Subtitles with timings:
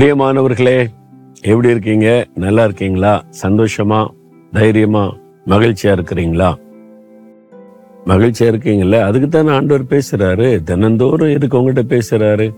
[0.00, 0.86] பிரியமானவர்களே
[1.42, 2.26] எப்படி இருக்கீங்க?
[2.34, 3.24] நல்லா இருக்கீங்களா?
[3.42, 4.06] சந்தோஷமா?
[4.52, 5.16] தைரியமா?
[5.46, 6.54] மகிழ்ச்சியா இருக்கிறீங்களா?
[8.06, 9.00] மகிழ்ச்சியா இருக்கீங்கல்ல?
[9.00, 10.62] அதுக்கு தானே ஆண்டவர் பேசுறாரு.
[10.62, 12.54] தினந்தோறும் இதுக்கு உங்ககிட்ட பேசுறாரு?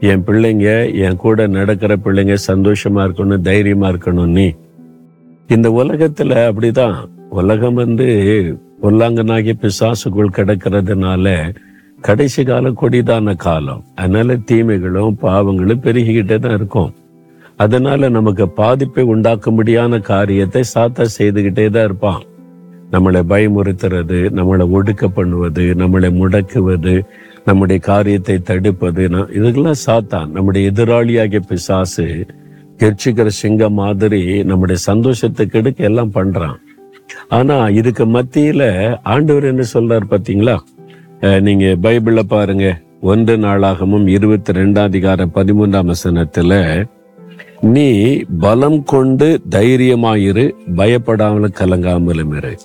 [0.00, 4.52] என் பிள்ளைங்க என் கூட நடக்கிற பிள்ளைங்க சந்தோஷமா இருக்கணும் தைரியமா இருக்கணும் நீ.
[5.48, 6.94] இந்த உலகத்துல அப்படிதான்.
[7.30, 8.04] உலகம் வந்து
[8.82, 11.54] பொல்லாங்கனாகிய பிசாசுக்குள் கிடக்கிறதுனால
[12.00, 13.82] கடைசி கால கொடிதான காலம்.
[13.94, 16.90] அதனால தீமைகளும் பாவங்களும் பெருகிக்கிட்டே தான் இருக்கும்.
[17.56, 22.22] அதனால நமக்கு பாதிப்பை உண்டாக்கும்படியான காரியத்தை சாத்தா செய்துகிட்டே தான் இருப்பான்.
[22.92, 26.94] நம்மளை பயமுறுத்துறது நம்மளை ஒடுக்க பண்ணுவது நம்மளை முடக்குவது
[27.44, 29.02] நம்முடைய காரியத்தை தடுப்பது
[29.36, 30.28] இதுக்கெல்லாம் சாத்தான்.
[30.36, 32.06] நம்முடைய எதிராளியாகிய பிசாசு
[32.80, 36.56] கெர்ச்சிக்கிற சிங்கம் மாதிரி நம்முடைய சந்தோஷத்தை கெடுக்க எல்லாம் பண்றான்.
[37.28, 38.62] ஆனா இதுக்கு மத்தியில
[39.02, 40.56] ஆண்டவர் என்ன சொல்றாரு பாத்தீங்களா?
[41.20, 42.78] நீங்கள் நீங்க பாருங்க.
[43.00, 46.84] ஒன்று நாளாகமும் இருபத்தி ரெண்டாம் அதிகார பதிமூன்றாம் வசனத்துல
[47.60, 52.56] நீ பலம் கொண்டு தைரியமாயிரு பயப்படாமலும் கலங்காமலும் இரு.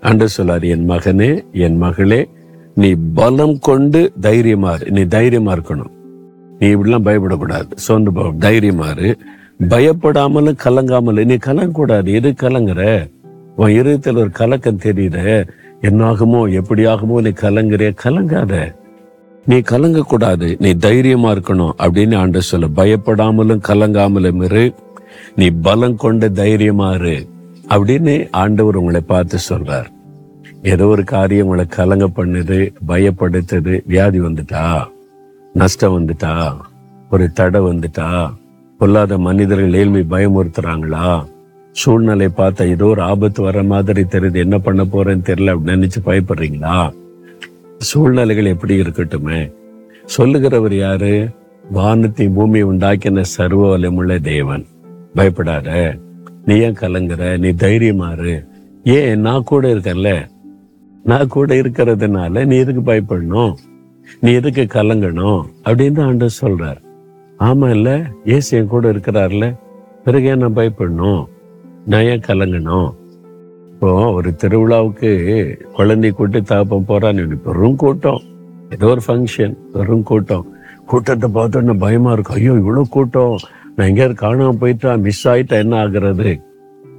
[0.00, 2.28] அன்று சொல்லார் என் மகனே என் மகளே
[2.74, 5.92] நீ பலம் கொண்டு தைரியமா நீ தைரியமா இருக்கணும்.
[6.58, 7.70] நீ இப்படிலாம் பயப்படக்கூடாது.
[7.74, 9.14] சோர்ந்து போ தைரியமாறு
[9.68, 12.12] பயப்படாமலும் கலங்காமல் நீ கலங்கக்கூடாது.
[12.12, 13.10] எது கலங்குற?
[13.56, 15.46] உன் இருதயத்தில் ஒரு கலக்கம் தெரியுற
[15.82, 18.74] என்னாகுமோ எப்படியாகுமோ நீ கலங்குற கலங்காத.
[19.46, 24.74] நீ கலங்கக்கூடாது நீ தைரியமா இருக்கணும் அப்படின்னு ஆண்டு சொல்ல பயப்படாமலும் கலங்காமலும் இரு.
[25.36, 27.16] நீ பலம் கொண்ட தைரியமா இரு
[27.68, 29.88] அப்படின்னு ஆண்டவர் உங்களை பார்த்து சொல்றார்.
[30.62, 34.64] ஏதோ ஒரு காரியம் உங்களை கலங்க பண்ணுது பயப்படுத்துது வியாதி வந்துட்டா
[35.54, 36.56] நஷ்டம் வந்துட்டா
[37.10, 38.08] ஒரு தடை வந்துட்டா
[38.78, 41.24] பொல்லாத மனிதர்கள் ஏழ்மை பயமுறுத்துறாங்களா?
[41.72, 44.34] சூழ்நிலை பார்த்தா ஏதோ ஒரு ஆபத்து வர மாதிரி தெரியுது.
[44.34, 46.92] என்ன பண்ண போறேன்னு தெரியல அப்படின்னு நினைச்சு பயப்படுறீங்களா?
[47.78, 49.52] சூழ்நிலைகள் எப்படி இருக்கட்டுமே?
[50.18, 51.28] சொல்லுகிறவர் யாரு?
[51.70, 54.66] வானத்தை பூமி உண்டாக்கின சர்வ வலிமுள்ள தேவன்.
[55.14, 55.96] பயப்படாத.
[56.44, 57.38] நீ ஏன் கலங்குற?
[57.38, 58.46] நீ தைரியமாறு
[58.84, 59.20] ஏன்?
[59.20, 60.28] நான் கூட இருக்கேன்ல.
[61.02, 63.54] நான் கூட இருக்கிறதுனால நீ எதுக்கு பயப்படணும்?
[64.20, 65.44] நீ எதுக்கு கலங்கணும்?
[65.64, 66.80] அப்படின்னு தான் சொல்றார்.
[67.38, 69.56] ஆமா இல்ல ஏசு என் கூட இருக்கிறார்ல.
[70.04, 71.24] பிறகு ஏன் நான் பயப்படணும்?
[71.86, 72.90] நான் கலங்கணும்.
[73.72, 75.10] இப்போ ஒரு திருவிழாவுக்கு
[75.72, 78.20] குழந்தை கூட்டி தாப்பம் போறான்னு பெரும் கூட்டம்.
[78.70, 80.46] ஏதோ ஒரு ஃபங்க்ஷன் வெறும் கூட்டம்.
[80.86, 82.36] கூட்டத்தை பார்த்தோன்னே பயமா இருக்கும்.
[82.36, 83.36] ஐயோ இவ்வளோ கூட்டம்.
[83.76, 86.40] நான் எங்கேயாவது காணாமல் போயிட்டா மிஸ் ஆயிட்டா என்ன ஆகுறது?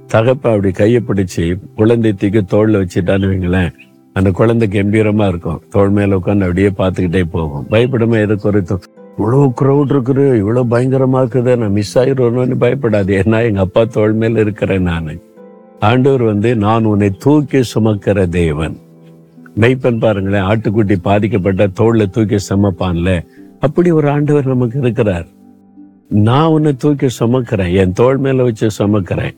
[0.06, 3.72] தகப்ப அப்படி கையை பிடிச்சி குழந்தை தூக்கி தோல்ல வச்சுட்டான்னு வைங்களேன்.
[4.12, 5.62] அந்த குழந்தை கம்பீரமா இருக்கும்.
[5.70, 7.66] தோள் மேல உட்காந்து அப்படியே பார்த்துக்கிட்டே போகும்.
[7.70, 8.84] பயப்படாம எது குறைத்தும்
[9.18, 13.12] இவ்வளோ க்ரௌட் இருக்குது இவ்வளோ பயங்கரமா இருக்குது நான் மிஸ் ஆகிடணும்னு பயப்படாது.
[13.20, 15.18] ஏன்னா எங்கள் அப்பா தோள் மேலே இருக்கிறேன் நான்.
[15.80, 18.76] ஆண்டவர் வந்து நான் உன்னை தூக்கி சுமக்கிற தேவன்.
[19.60, 23.24] மெய்ப்பன் பாருங்களேன் ஆட்டுக்குட்டி பாதிக்கப்பட்ட தோளில் தூக்கி சுமப்பான்ல.
[23.60, 25.26] அப்படி ஒரு ஆண்டவர் நமக்கு இருக்கிறார்.
[26.08, 29.36] நான் உன்னை தூக்கி சுமக்கிறேன் என் தோள் மேலே வச்சு சுமக்கிறேன்.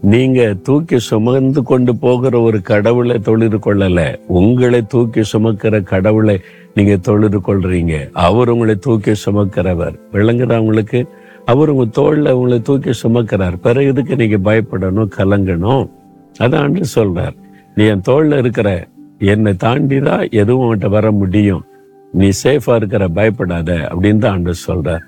[0.00, 4.18] நீங்க தூக்கி சுமந்து கொண்டு போகிற ஒரு கடவுளை தொழில் கொள்ளல.
[4.26, 6.40] உங்களை தூக்கி சுமக்கிற கடவுளை
[6.74, 8.10] நீங்க தொழுது கொள்றீங்க.
[8.12, 9.98] அவர் உங்களை தூக்கி சுமக்கிறவர்.
[10.12, 11.04] விளங்குறவங்களுக்கு
[11.44, 13.56] அவர் உங்க தோல்ல உங்களை தூக்கி சுமக்கிறார்.
[13.56, 15.90] பிறகு இதுக்கு நீங்க பயப்படணும் கலங்கணும்?
[16.38, 17.36] அதான் சொல்றார்.
[17.74, 21.64] நீ என் தோல்ல இருக்கிற என்னை தாண்டிதான் எதுவும் உன்கிட்ட வர முடியும்.
[22.12, 25.00] நீ சேஃபா இருக்கிற பயப்படாத அப்படின்னு தான் ஆண்டு சொல்றார்.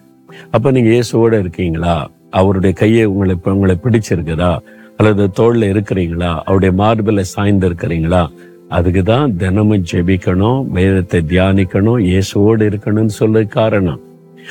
[0.51, 2.11] அப்ப நீங்க இயேசுவோட இருக்கீங்களா?
[2.31, 4.59] அவருடைய கையை உங்களை உங்களை பிடிச்சிருக்குதா?
[4.97, 6.41] அல்லது தோல்ல இருக்கிறீங்களா?
[6.45, 8.29] அவருடைய மார்பில சாய்ந்து இருக்கிறீங்களா
[8.71, 14.01] அதுக்கு தான் தினமும் ஜெபிக்கணும் வேதத்தை தியானிக்கணும் இயேசுவோடு இருக்கணும்னு சொல்ல காரணம்.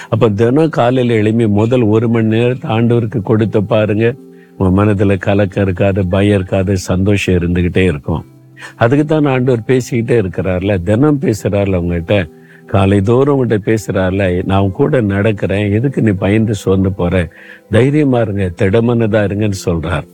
[0.10, 4.06] அப்ப தினம் காலையில எழுப்பி முதல் ஒரு மணி நேரத்தை ஆண்டவருக்கு கொடுத்து பாருங்க.
[4.58, 8.24] உன் மனதுல கலக்கம் இருக்காது பயம் இருக்காது சந்தோஷம் இருந்துகிட்டே இருக்கும்.
[8.76, 12.16] அதுக்கு தான் ஆண்டவர் பேசிக்கிட்டே இருக்கிறார்ல தினம் பேசுறாருல உங்ககிட்ட?
[12.66, 17.28] காலை தோறும் உங்ககிட்ட பேசுறாருல நான் கூட நடக்கிறேன் எதுக்கு நீ பயந்து சோர்ந்து போற?
[17.76, 20.08] தைரியமா இருங்க திடமனதா இருங்கன்னு சொல்றார்.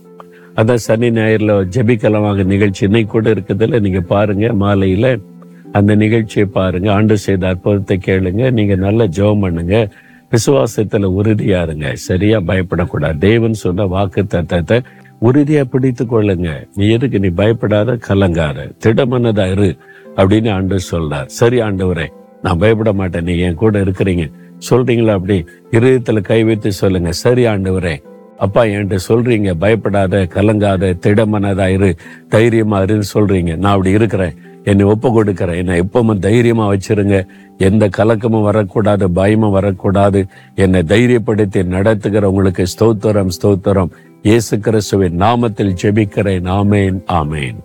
[0.56, 3.80] அதான் சனி ஞாயிறுல ஜெபிக்கலாம் வாங்க நிகழ்ச்சி இன்னைக்கு கூட இருக்குதுல்ல.
[3.80, 5.22] நீங்கள் பாருங்கள் மாலையில்
[5.72, 8.50] அந்த நிகழ்ச்சியை பாருங்கள் ஆண்டு செய்த அற்புதத்தை கேளுங்க.
[8.50, 9.88] நீங்கள் நல்லா ஜெபம் பண்ணுங்க.
[10.30, 11.94] விசுவாசத்தில் உறுதியாக இருங்க.
[11.94, 12.38] சரியா?
[12.38, 13.18] பயப்படக்கூடாது.
[13.18, 14.84] தேவன் சொன்ன வாக்கு தத்தத்தை
[15.18, 16.68] உறுதியாக பிடித்து கொள்ளுங்க.
[16.74, 17.20] நீ எதுக்கு?
[17.20, 18.70] நீ பயப்படாத கலங்காத.
[18.84, 19.76] திடமனதா இரு
[20.16, 21.26] அப்படின்னு ஆண்டு சொல்றார்.
[21.26, 22.06] சரி ஆண்டவரே
[22.42, 23.24] நான் பயப்பட மாட்டேன்.
[23.24, 24.30] நீ என் கூட இருக்கிறீங்க.
[24.70, 25.44] சொல்றீங்களா அப்படி?
[25.70, 27.12] இருதயத்துல கை வைத்து சொல்லுங்க.
[27.12, 28.02] சரி ஆண்டவரே
[28.44, 31.90] அப்பா என்கிட்ட சொல்றீங்க பயப்படாத கலங்காத திடமனதா இரு
[32.28, 33.56] தைரியமா இருன்னு சொல்றீங்க.
[33.56, 34.34] நான் அப்படி இருக்கிறேன்.
[34.64, 35.60] என்னை ஒப்பு கொடுக்கிறேன்.
[35.60, 37.16] என்னை எப்பவும் தைரியமா வச்சிருங்க.
[37.58, 40.20] எந்த கலக்கமும் வரக்கூடாது பயமும் வரக்கூடாது.
[40.54, 43.92] என்னை தைரியப்படுத்தி நடத்துகிற உங்களுக்கு ஸ்தோத்திரம் ஸ்தோத்திரம்.
[44.22, 46.48] இயேசு கிறிஸ்துவின் நாமத்தில் ஜெபிக்கிறேன்.
[46.60, 47.60] ஆமேன் ஆமேன்.